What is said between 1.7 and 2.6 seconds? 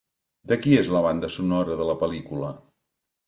de la pel·lícula?